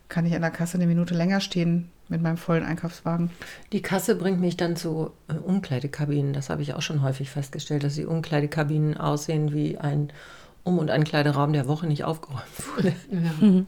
kann 0.08 0.26
ich 0.26 0.34
an 0.34 0.42
der 0.42 0.50
Kasse 0.50 0.76
eine 0.76 0.87
Minute 0.87 1.14
länger 1.14 1.40
stehen 1.40 1.88
mit 2.08 2.20
meinem 2.20 2.37
vollen 2.37 2.64
Einkaufswagen. 2.64 3.30
Die 3.73 3.80
Kasse 3.82 4.16
bringt 4.16 4.40
mich 4.40 4.56
dann 4.56 4.76
zu 4.76 5.11
äh, 5.28 5.34
Umkleidekabinen. 5.34 6.32
Das 6.32 6.50
habe 6.50 6.62
ich 6.62 6.75
auch 6.75 6.82
schon 6.82 7.02
häufig 7.02 7.30
festgestellt, 7.30 7.84
dass 7.84 7.94
die 7.94 8.06
Umkleidekabinen 8.06 8.96
aussehen 8.96 9.54
wie 9.54 9.78
ein 9.78 10.12
Um- 10.64 10.78
und 10.78 10.90
Ankleideraum 10.90 11.52
der 11.52 11.68
Woche 11.68 11.87
nicht 11.87 12.04
aufgeräumt 12.04 12.76
wurde. 12.76 12.92
Ja. 13.11 13.46
Mhm. 13.46 13.66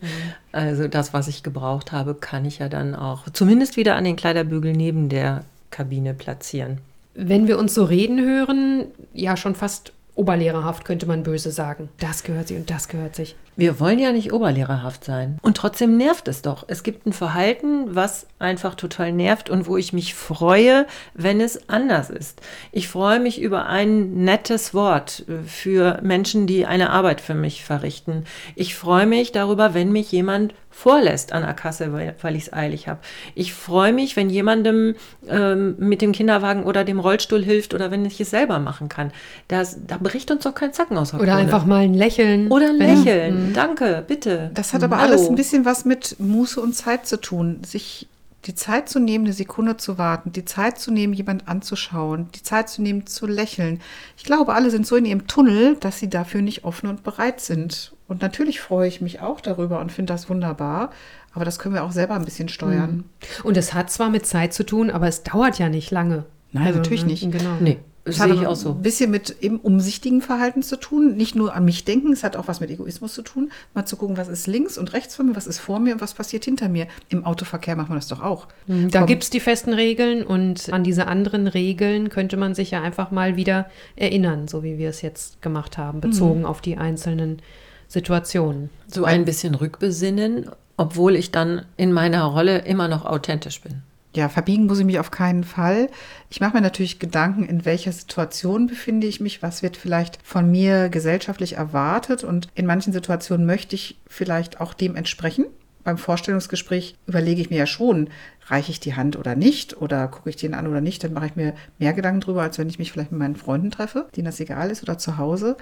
Also 0.52 0.88
das, 0.88 1.12
was 1.12 1.28
ich 1.28 1.42
gebraucht 1.42 1.92
habe, 1.92 2.14
kann 2.14 2.44
ich 2.44 2.58
ja 2.58 2.68
dann 2.68 2.94
auch 2.94 3.28
zumindest 3.30 3.76
wieder 3.76 3.96
an 3.96 4.04
den 4.04 4.16
Kleiderbügel 4.16 4.72
neben 4.72 5.08
der 5.08 5.44
Kabine 5.70 6.14
platzieren 6.14 6.78
wenn 7.16 7.48
wir 7.48 7.58
uns 7.58 7.74
so 7.74 7.84
reden 7.84 8.20
hören, 8.24 8.86
ja 9.12 9.36
schon 9.36 9.54
fast 9.54 9.92
oberlehrerhaft, 10.14 10.84
könnte 10.84 11.06
man 11.06 11.22
böse 11.22 11.50
sagen. 11.50 11.88
Das 11.98 12.22
gehört 12.22 12.48
sich 12.48 12.56
und 12.56 12.70
das 12.70 12.88
gehört 12.88 13.16
sich. 13.16 13.36
Wir 13.56 13.80
wollen 13.80 13.98
ja 13.98 14.12
nicht 14.12 14.34
oberlehrerhaft 14.34 15.02
sein. 15.02 15.38
Und 15.40 15.56
trotzdem 15.56 15.96
nervt 15.96 16.28
es 16.28 16.42
doch. 16.42 16.64
Es 16.68 16.82
gibt 16.82 17.06
ein 17.06 17.14
Verhalten, 17.14 17.94
was 17.94 18.26
einfach 18.38 18.74
total 18.74 19.12
nervt 19.12 19.48
und 19.48 19.66
wo 19.66 19.78
ich 19.78 19.94
mich 19.94 20.14
freue, 20.14 20.86
wenn 21.14 21.40
es 21.40 21.70
anders 21.70 22.10
ist. 22.10 22.42
Ich 22.70 22.88
freue 22.88 23.18
mich 23.18 23.40
über 23.40 23.66
ein 23.66 24.24
nettes 24.24 24.74
Wort 24.74 25.24
für 25.46 26.00
Menschen, 26.02 26.46
die 26.46 26.66
eine 26.66 26.90
Arbeit 26.90 27.22
für 27.22 27.34
mich 27.34 27.64
verrichten. 27.64 28.24
Ich 28.56 28.74
freue 28.74 29.06
mich 29.06 29.32
darüber, 29.32 29.72
wenn 29.72 29.90
mich 29.90 30.12
jemand 30.12 30.52
vorlässt 30.76 31.32
an 31.32 31.42
der 31.42 31.54
Kasse, 31.54 31.90
weil, 31.94 32.36
ich 32.36 32.42
es 32.42 32.52
eilig 32.52 32.86
habe. 32.86 33.00
Ich 33.34 33.54
freue 33.54 33.94
mich, 33.94 34.14
wenn 34.14 34.28
jemandem 34.28 34.94
ähm, 35.26 35.74
mit 35.78 36.02
dem 36.02 36.12
Kinderwagen 36.12 36.64
oder 36.64 36.84
dem 36.84 37.00
Rollstuhl 37.00 37.42
hilft 37.42 37.72
oder 37.72 37.90
wenn 37.90 38.04
ich 38.04 38.20
es 38.20 38.28
selber 38.28 38.58
machen 38.58 38.90
kann. 38.90 39.10
Das, 39.48 39.78
da 39.86 39.96
bricht 39.96 40.30
uns 40.30 40.44
doch 40.44 40.54
kein 40.54 40.74
Zacken 40.74 40.98
aus 40.98 41.12
der 41.12 41.20
Oder 41.20 41.32
Krone. 41.32 41.44
einfach 41.44 41.64
mal 41.64 41.84
ein 41.84 41.94
Lächeln. 41.94 42.48
Oder 42.48 42.68
ein 42.68 42.76
Lächeln. 42.76 43.45
Mhm. 43.48 43.54
Danke, 43.54 44.04
bitte. 44.06 44.50
Das 44.54 44.72
hat 44.72 44.82
aber 44.82 44.98
Hallo. 44.98 45.12
alles 45.12 45.28
ein 45.28 45.34
bisschen 45.34 45.64
was 45.64 45.84
mit 45.84 46.16
Muße 46.18 46.60
und 46.60 46.74
Zeit 46.74 47.06
zu 47.06 47.20
tun. 47.20 47.62
Sich 47.64 48.08
die 48.46 48.54
Zeit 48.54 48.88
zu 48.88 49.00
nehmen, 49.00 49.24
eine 49.24 49.32
Sekunde 49.32 49.76
zu 49.76 49.98
warten, 49.98 50.32
die 50.32 50.44
Zeit 50.44 50.78
zu 50.78 50.92
nehmen, 50.92 51.12
jemand 51.12 51.48
anzuschauen, 51.48 52.28
die 52.34 52.42
Zeit 52.42 52.68
zu 52.68 52.80
nehmen, 52.80 53.06
zu 53.06 53.26
lächeln. 53.26 53.80
Ich 54.16 54.24
glaube, 54.24 54.54
alle 54.54 54.70
sind 54.70 54.86
so 54.86 54.96
in 54.96 55.04
ihrem 55.04 55.26
Tunnel, 55.26 55.76
dass 55.80 55.98
sie 55.98 56.08
dafür 56.08 56.42
nicht 56.42 56.64
offen 56.64 56.88
und 56.88 57.02
bereit 57.02 57.40
sind. 57.40 57.92
Und 58.08 58.22
natürlich 58.22 58.60
freue 58.60 58.86
ich 58.86 59.00
mich 59.00 59.20
auch 59.20 59.40
darüber 59.40 59.80
und 59.80 59.90
finde 59.90 60.12
das 60.12 60.30
wunderbar. 60.30 60.90
Aber 61.32 61.44
das 61.44 61.58
können 61.58 61.74
wir 61.74 61.84
auch 61.84 61.92
selber 61.92 62.14
ein 62.14 62.24
bisschen 62.24 62.48
steuern. 62.48 62.96
Mhm. 62.96 63.04
Und 63.42 63.56
es 63.56 63.74
hat 63.74 63.90
zwar 63.90 64.10
mit 64.10 64.26
Zeit 64.26 64.54
zu 64.54 64.64
tun, 64.64 64.90
aber 64.90 65.08
es 65.08 65.22
dauert 65.22 65.58
ja 65.58 65.68
nicht 65.68 65.90
lange. 65.90 66.24
Nein, 66.52 66.68
also, 66.68 66.78
natürlich 66.78 67.04
nicht. 67.04 67.30
Genau. 67.30 67.56
Nee. 67.60 67.78
Es 68.06 68.20
hat 68.20 68.30
ich 68.30 68.46
auch 68.46 68.54
so. 68.54 68.70
ein 68.70 68.82
bisschen 68.82 69.10
mit 69.10 69.36
eben 69.40 69.58
umsichtigen 69.58 70.22
Verhalten 70.22 70.62
zu 70.62 70.76
tun. 70.76 71.16
Nicht 71.16 71.34
nur 71.34 71.54
an 71.54 71.64
mich 71.64 71.84
denken, 71.84 72.12
es 72.12 72.22
hat 72.22 72.36
auch 72.36 72.46
was 72.46 72.60
mit 72.60 72.70
Egoismus 72.70 73.14
zu 73.14 73.22
tun. 73.22 73.50
Mal 73.74 73.84
zu 73.84 73.96
gucken, 73.96 74.16
was 74.16 74.28
ist 74.28 74.46
links 74.46 74.78
und 74.78 74.92
rechts 74.92 75.16
von 75.16 75.26
mir, 75.26 75.34
was 75.34 75.48
ist 75.48 75.58
vor 75.58 75.80
mir 75.80 75.94
und 75.94 76.00
was 76.00 76.14
passiert 76.14 76.44
hinter 76.44 76.68
mir. 76.68 76.86
Im 77.08 77.24
Autoverkehr 77.24 77.74
macht 77.74 77.88
man 77.88 77.98
das 77.98 78.06
doch 78.06 78.22
auch. 78.22 78.46
Mhm. 78.68 78.90
Da 78.90 79.04
gibt 79.04 79.24
es 79.24 79.30
die 79.30 79.40
festen 79.40 79.72
Regeln 79.72 80.22
und 80.22 80.72
an 80.72 80.84
diese 80.84 81.08
anderen 81.08 81.48
Regeln 81.48 82.08
könnte 82.08 82.36
man 82.36 82.54
sich 82.54 82.70
ja 82.70 82.80
einfach 82.80 83.10
mal 83.10 83.36
wieder 83.36 83.68
erinnern, 83.96 84.46
so 84.46 84.62
wie 84.62 84.78
wir 84.78 84.90
es 84.90 85.02
jetzt 85.02 85.42
gemacht 85.42 85.76
haben, 85.76 86.00
bezogen 86.00 86.40
mhm. 86.40 86.46
auf 86.46 86.60
die 86.60 86.76
einzelnen 86.76 87.42
Situationen. 87.88 88.70
So 88.86 89.04
ein 89.04 89.24
bisschen 89.24 89.56
rückbesinnen, 89.56 90.50
obwohl 90.76 91.16
ich 91.16 91.32
dann 91.32 91.62
in 91.76 91.92
meiner 91.92 92.24
Rolle 92.24 92.58
immer 92.58 92.86
noch 92.86 93.04
authentisch 93.04 93.60
bin. 93.60 93.82
Ja, 94.16 94.30
verbiegen 94.30 94.64
muss 94.64 94.78
ich 94.78 94.86
mich 94.86 94.98
auf 94.98 95.10
keinen 95.10 95.44
Fall. 95.44 95.90
Ich 96.30 96.40
mache 96.40 96.54
mir 96.54 96.62
natürlich 96.62 96.98
Gedanken, 96.98 97.44
in 97.44 97.66
welcher 97.66 97.92
Situation 97.92 98.66
befinde 98.66 99.06
ich 99.06 99.20
mich, 99.20 99.42
was 99.42 99.62
wird 99.62 99.76
vielleicht 99.76 100.18
von 100.22 100.50
mir 100.50 100.88
gesellschaftlich 100.88 101.58
erwartet 101.58 102.24
und 102.24 102.48
in 102.54 102.64
manchen 102.64 102.94
Situationen 102.94 103.44
möchte 103.44 103.74
ich 103.74 103.98
vielleicht 104.06 104.58
auch 104.58 104.72
dem 104.72 104.96
entsprechen. 104.96 105.44
Beim 105.84 105.98
Vorstellungsgespräch 105.98 106.96
überlege 107.06 107.42
ich 107.42 107.50
mir 107.50 107.58
ja 107.58 107.66
schon, 107.66 108.08
reiche 108.46 108.70
ich 108.70 108.80
die 108.80 108.94
Hand 108.94 109.16
oder 109.16 109.36
nicht 109.36 109.80
oder 109.82 110.08
gucke 110.08 110.30
ich 110.30 110.36
den 110.36 110.54
an 110.54 110.66
oder 110.66 110.80
nicht, 110.80 111.04
dann 111.04 111.12
mache 111.12 111.26
ich 111.26 111.36
mir 111.36 111.52
mehr 111.78 111.92
Gedanken 111.92 112.22
drüber, 112.22 112.40
als 112.40 112.58
wenn 112.58 112.70
ich 112.70 112.78
mich 112.78 112.92
vielleicht 112.92 113.12
mit 113.12 113.18
meinen 113.18 113.36
Freunden 113.36 113.70
treffe, 113.70 114.08
denen 114.16 114.24
das 114.24 114.40
egal 114.40 114.70
ist 114.70 114.82
oder 114.82 114.96
zu 114.96 115.18
Hause 115.18 115.58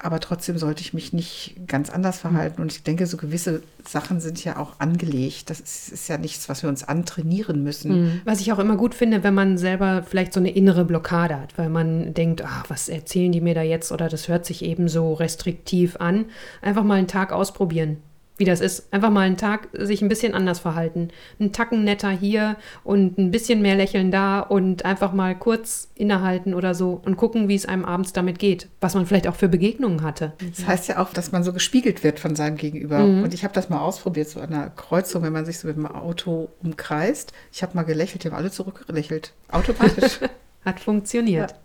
aber 0.00 0.20
trotzdem 0.20 0.58
sollte 0.58 0.80
ich 0.80 0.94
mich 0.94 1.12
nicht 1.12 1.56
ganz 1.66 1.90
anders 1.90 2.20
verhalten. 2.20 2.62
Und 2.62 2.72
ich 2.72 2.84
denke, 2.84 3.06
so 3.06 3.16
gewisse 3.16 3.62
Sachen 3.84 4.20
sind 4.20 4.42
ja 4.44 4.56
auch 4.56 4.78
angelegt. 4.78 5.50
Das 5.50 5.58
ist, 5.58 5.88
ist 5.88 6.08
ja 6.08 6.18
nichts, 6.18 6.48
was 6.48 6.62
wir 6.62 6.68
uns 6.68 6.84
antrainieren 6.84 7.64
müssen. 7.64 8.02
Mhm. 8.02 8.20
Was 8.24 8.40
ich 8.40 8.52
auch 8.52 8.60
immer 8.60 8.76
gut 8.76 8.94
finde, 8.94 9.24
wenn 9.24 9.34
man 9.34 9.58
selber 9.58 10.04
vielleicht 10.04 10.32
so 10.32 10.40
eine 10.40 10.50
innere 10.50 10.84
Blockade 10.84 11.40
hat, 11.40 11.58
weil 11.58 11.68
man 11.68 12.14
denkt, 12.14 12.44
ach, 12.44 12.66
was 12.68 12.88
erzählen 12.88 13.32
die 13.32 13.40
mir 13.40 13.54
da 13.54 13.62
jetzt 13.62 13.90
oder 13.90 14.08
das 14.08 14.28
hört 14.28 14.46
sich 14.46 14.64
eben 14.64 14.88
so 14.88 15.14
restriktiv 15.14 15.96
an. 15.96 16.26
Einfach 16.62 16.84
mal 16.84 16.94
einen 16.94 17.08
Tag 17.08 17.32
ausprobieren 17.32 17.98
wie 18.38 18.44
das 18.44 18.60
ist. 18.60 18.92
Einfach 18.92 19.10
mal 19.10 19.22
einen 19.22 19.36
Tag 19.36 19.68
sich 19.72 20.00
ein 20.00 20.08
bisschen 20.08 20.34
anders 20.34 20.60
verhalten. 20.60 21.08
Ein 21.38 21.52
Tacken 21.52 21.84
netter 21.84 22.10
hier 22.10 22.56
und 22.84 23.18
ein 23.18 23.30
bisschen 23.30 23.60
mehr 23.60 23.76
lächeln 23.76 24.10
da 24.10 24.40
und 24.40 24.84
einfach 24.84 25.12
mal 25.12 25.36
kurz 25.36 25.88
innehalten 25.94 26.54
oder 26.54 26.74
so 26.74 27.00
und 27.04 27.16
gucken, 27.16 27.48
wie 27.48 27.54
es 27.54 27.66
einem 27.66 27.84
abends 27.84 28.12
damit 28.12 28.38
geht. 28.38 28.68
Was 28.80 28.94
man 28.94 29.06
vielleicht 29.06 29.28
auch 29.28 29.34
für 29.34 29.48
Begegnungen 29.48 30.02
hatte. 30.02 30.32
Das 30.56 30.66
heißt 30.66 30.88
ja 30.88 30.98
auch, 30.98 31.12
dass 31.12 31.32
man 31.32 31.42
so 31.42 31.52
gespiegelt 31.52 32.04
wird 32.04 32.20
von 32.20 32.36
seinem 32.36 32.56
Gegenüber. 32.56 33.00
Mhm. 33.00 33.24
Und 33.24 33.34
ich 33.34 33.44
habe 33.44 33.54
das 33.54 33.68
mal 33.68 33.80
ausprobiert, 33.80 34.28
so 34.28 34.40
an 34.40 34.54
einer 34.54 34.70
Kreuzung, 34.70 35.22
wenn 35.22 35.32
man 35.32 35.44
sich 35.44 35.58
so 35.58 35.68
mit 35.68 35.76
dem 35.76 35.86
Auto 35.86 36.48
umkreist. 36.62 37.32
Ich 37.52 37.62
habe 37.62 37.74
mal 37.74 37.82
gelächelt, 37.82 38.24
die 38.24 38.28
haben 38.28 38.36
alle 38.36 38.50
zurückgelächelt. 38.50 39.32
Automatisch. 39.50 40.20
Hat 40.64 40.80
funktioniert. 40.80 41.50
Ja. 41.50 41.56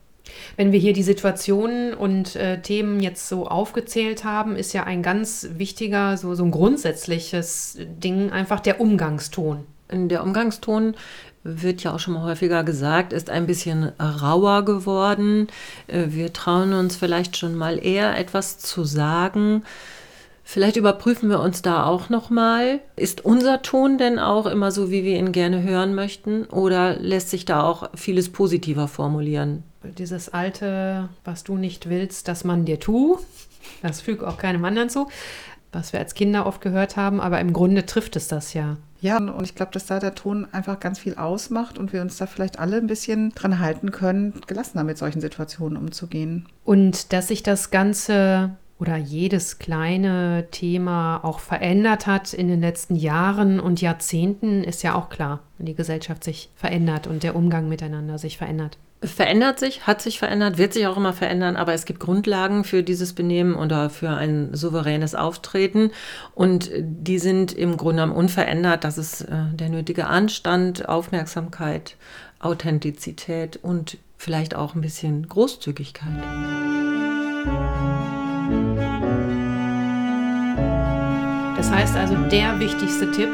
Wenn 0.56 0.72
wir 0.72 0.80
hier 0.80 0.94
die 0.94 1.04
Situationen 1.04 1.94
und 1.94 2.36
äh, 2.36 2.62
Themen 2.62 3.00
jetzt 3.00 3.28
so 3.28 3.48
aufgezählt 3.48 4.24
haben, 4.24 4.56
ist 4.56 4.74
ja 4.74 4.84
ein 4.84 5.04
ganz 5.04 5.50
wichtiger, 5.56 6.18
so, 6.18 6.34
so 6.36 6.44
ein 6.44 6.52
grundsätzliches 6.52 7.78
Ding 7.80 8.32
einfach 8.32 8.60
der 8.60 8.80
Umgangston. 8.80 9.66
Der 9.92 10.24
Umgangston 10.24 10.96
wird 11.44 11.84
ja 11.84 11.94
auch 11.94 12.00
schon 12.00 12.14
mal 12.14 12.24
häufiger 12.24 12.64
gesagt, 12.64 13.12
ist 13.12 13.30
ein 13.30 13.46
bisschen 13.46 13.92
rauer 14.00 14.64
geworden. 14.64 15.48
Äh, 15.88 16.06
wir 16.10 16.32
trauen 16.34 16.74
uns 16.74 16.96
vielleicht 16.96 17.38
schon 17.38 17.56
mal 17.56 17.84
eher 17.84 18.18
etwas 18.18 18.58
zu 18.60 18.86
sagen. 18.86 19.64
Vielleicht 20.44 20.76
überprüfen 20.76 21.30
wir 21.30 21.40
uns 21.40 21.62
da 21.62 21.86
auch 21.86 22.10
noch 22.10 22.30
mal. 22.30 22.82
Ist 22.96 23.24
unser 23.26 23.62
Ton 23.62 23.98
denn 23.98 24.20
auch 24.20 24.46
immer 24.46 24.72
so, 24.72 24.92
wie 24.92 25.04
wir 25.04 25.18
ihn 25.18 25.32
gerne 25.32 25.64
hören 25.64 25.96
möchten? 25.96 26.46
Oder 26.46 26.98
lässt 26.98 27.30
sich 27.30 27.46
da 27.46 27.64
auch 27.64 27.90
vieles 27.96 28.32
positiver 28.32 28.88
formulieren? 28.88 29.64
Dieses 29.98 30.30
alte, 30.30 31.10
was 31.24 31.44
du 31.44 31.56
nicht 31.56 31.90
willst, 31.90 32.28
dass 32.28 32.44
man 32.44 32.66
dir 32.66 32.80
tu, 32.80 33.18
das 33.82 34.02
fügt 34.02 34.24
auch 34.24 34.38
keinem 34.38 34.64
anderen 34.66 34.90
zu, 34.90 35.08
was 35.72 35.92
wir 35.92 36.00
als 36.00 36.14
Kinder 36.14 36.46
oft 36.46 36.62
gehört 36.62 36.98
haben, 36.98 37.20
aber 37.20 37.40
im 37.40 37.52
Grunde 37.52 37.86
trifft 37.86 38.16
es 38.16 38.28
das 38.28 38.54
ja. 38.54 38.78
Ja, 39.02 39.18
und 39.18 39.44
ich 39.44 39.56
glaube, 39.56 39.74
dass 39.74 39.86
da 39.86 40.00
der 40.00 40.16
Ton 40.16 40.48
einfach 40.54 40.80
ganz 40.80 41.00
viel 41.00 41.16
ausmacht 41.16 41.78
und 41.78 41.92
wir 41.92 42.02
uns 42.02 42.16
da 42.16 42.26
vielleicht 42.26 42.60
alle 42.60 42.78
ein 42.78 42.88
bisschen 42.88 43.32
dran 43.32 43.60
halten 43.60 43.92
können, 43.92 44.40
gelassener 44.48 44.86
mit 44.86 44.98
solchen 44.98 45.20
Situationen 45.20 45.78
umzugehen. 45.78 46.48
Und 46.64 47.12
dass 47.12 47.28
sich 47.28 47.44
das 47.44 47.70
Ganze 47.70 48.52
oder 48.84 48.98
jedes 48.98 49.60
kleine 49.60 50.48
Thema 50.52 51.24
auch 51.24 51.40
verändert 51.40 52.06
hat 52.06 52.34
in 52.34 52.50
den 52.50 52.60
letzten 52.60 52.98
Jahren 52.98 53.62
und 53.62 53.80
Jahrzehnten, 53.80 54.62
ist 54.62 54.84
ja 54.84 54.94
auch 54.96 55.08
klar, 55.08 55.40
wenn 55.58 55.68
die 55.68 55.74
Gesellschaft 55.74 56.22
sich 56.22 56.50
verändert 56.58 57.08
und 57.08 57.24
der 57.24 57.38
Umgang 57.38 57.70
miteinander 57.70 58.18
sich 58.18 58.38
verändert 58.38 58.78
verändert 59.02 59.60
sich, 59.60 59.86
hat 59.86 60.02
sich 60.02 60.18
verändert, 60.18 60.58
wird 60.58 60.72
sich 60.72 60.88
auch 60.88 60.96
immer 60.96 61.12
verändern, 61.12 61.58
aber 61.58 61.74
es 61.74 61.84
gibt 61.84 62.00
Grundlagen 62.00 62.64
für 62.64 62.84
dieses 62.84 63.12
Benehmen 63.12 63.56
oder 63.56 63.90
für 63.90 64.10
ein 64.10 64.54
souveränes 64.54 65.14
Auftreten 65.14 65.92
und 66.36 66.72
die 66.80 67.20
sind 67.20 67.52
im 67.52 67.76
Grunde 67.76 68.10
unverändert. 68.10 68.86
Das 68.86 68.98
ist 68.98 69.24
äh, 69.24 69.54
der 69.54 69.68
nötige 69.68 70.08
Anstand, 70.08 70.88
Aufmerksamkeit, 70.88 71.98
Authentizität 72.40 73.60
und 73.62 73.98
vielleicht 74.18 74.56
auch 74.56 74.74
ein 74.74 74.82
bisschen 74.82 75.28
Großzügigkeit. 75.28 76.93
Das 81.64 81.72
heißt 81.72 81.96
also, 81.96 82.16
der 82.30 82.60
wichtigste 82.60 83.10
Tipp, 83.10 83.30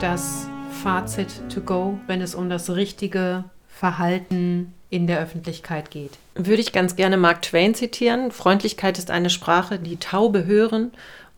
das 0.00 0.48
Fazit 0.82 1.28
to 1.48 1.60
go, 1.60 1.96
wenn 2.08 2.20
es 2.20 2.34
um 2.34 2.50
das 2.50 2.70
richtige 2.70 3.44
Verhalten 3.68 4.74
in 4.90 5.06
der 5.06 5.20
Öffentlichkeit 5.20 5.92
geht. 5.92 6.18
Würde 6.34 6.60
ich 6.60 6.72
ganz 6.72 6.96
gerne 6.96 7.16
Mark 7.16 7.42
Twain 7.42 7.76
zitieren. 7.76 8.32
Freundlichkeit 8.32 8.98
ist 8.98 9.12
eine 9.12 9.30
Sprache, 9.30 9.78
die 9.78 9.96
Taube 9.96 10.44
hören 10.44 10.90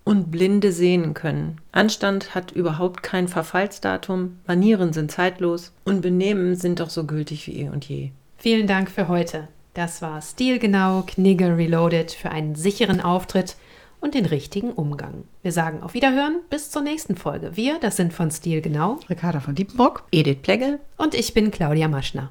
und 0.02 0.30
Blinde 0.30 0.73
sehen 0.73 1.12
können. 1.12 1.59
Anstand 1.73 2.35
hat 2.35 2.52
überhaupt 2.52 3.02
kein 3.02 3.28
Verfallsdatum, 3.28 4.38
Manieren 4.47 4.94
sind 4.94 5.12
zeitlos 5.12 5.73
und 5.85 6.00
Benehmen 6.00 6.56
sind 6.56 6.80
doch 6.80 6.88
so 6.88 7.04
gültig 7.04 7.49
wie 7.49 7.61
eh 7.61 7.68
und 7.68 7.85
je. 7.85 8.12
Vielen 8.38 8.66
Dank 8.66 8.90
für 8.90 9.09
heute. 9.09 9.49
Das 9.75 10.00
war 10.00 10.23
Stilgenau 10.23 11.02
Knigge 11.06 11.54
Reloaded 11.59 12.12
für 12.12 12.30
einen 12.30 12.54
sicheren 12.54 13.02
Auftritt 13.02 13.56
und 14.00 14.14
den 14.14 14.26
richtigen 14.26 14.73
Umgang. 14.73 15.25
Wir 15.42 15.52
sagen 15.52 15.83
auf 15.83 15.95
Wiederhören, 15.95 16.40
bis 16.50 16.71
zur 16.71 16.83
nächsten 16.83 17.16
Folge. 17.16 17.57
Wir, 17.57 17.78
das 17.78 17.97
sind 17.97 18.12
von 18.12 18.30
Stilgenau, 18.30 18.99
Ricarda 19.09 19.40
von 19.40 19.54
Diepenbrock, 19.54 20.04
Edith 20.11 20.42
Plegge 20.42 20.80
und 20.97 21.14
ich 21.14 21.35
bin 21.35 21.50
Claudia 21.50 21.88
Maschner. 21.88 22.30